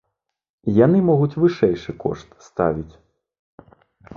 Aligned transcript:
Яны 0.85 1.01
могуць 1.09 1.39
вышэйшы 1.43 1.91
кошт 2.05 2.27
ставіць. 2.47 2.93